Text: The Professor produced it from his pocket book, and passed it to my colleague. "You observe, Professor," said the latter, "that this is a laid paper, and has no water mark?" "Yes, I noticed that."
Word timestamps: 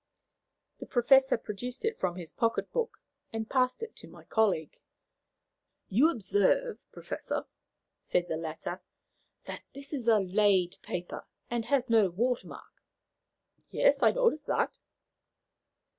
The 0.79 0.87
Professor 0.87 1.37
produced 1.37 1.85
it 1.85 1.99
from 1.99 2.15
his 2.15 2.31
pocket 2.31 2.71
book, 2.71 2.97
and 3.31 3.47
passed 3.47 3.83
it 3.83 3.95
to 3.97 4.07
my 4.07 4.23
colleague. 4.23 4.79
"You 5.89 6.09
observe, 6.09 6.79
Professor," 6.91 7.45
said 7.99 8.27
the 8.27 8.35
latter, 8.35 8.81
"that 9.43 9.61
this 9.75 9.93
is 9.93 10.07
a 10.07 10.17
laid 10.19 10.77
paper, 10.81 11.27
and 11.51 11.65
has 11.65 11.87
no 11.87 12.09
water 12.09 12.47
mark?" 12.47 12.81
"Yes, 13.69 14.01
I 14.01 14.09
noticed 14.09 14.47
that." 14.47 14.75